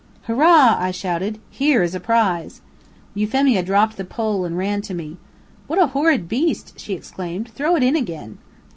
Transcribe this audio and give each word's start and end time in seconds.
"Hurrah!" 0.23 0.77
I 0.79 0.89
shouted, 0.89 1.37
"here 1.51 1.83
is 1.83 1.93
a 1.93 1.99
prize." 1.99 2.61
Euphemia 3.13 3.61
dropped 3.61 3.97
the 3.97 4.03
pole, 4.03 4.45
and 4.45 4.57
ran 4.57 4.81
to 4.81 4.95
me. 4.95 5.17
"What 5.67 5.77
a 5.77 5.85
horrid 5.93 6.27
beast!" 6.27 6.79
she 6.79 6.95
exclaimed. 6.95 7.49
"Throw 7.53 7.75
it 7.75 7.83
in 7.83 7.95
again." 7.95 8.39